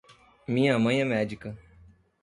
[0.47, 1.55] Minha mãe é médica.